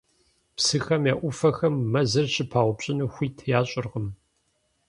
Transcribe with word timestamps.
Псыхэм 0.55 1.03
я 1.13 1.15
Ӏуфэхэм 1.19 1.75
мэзыр 1.91 2.27
щыпаупщӀыну 2.33 3.11
хуит 3.13 3.37
ящӀыркъым. 3.59 4.07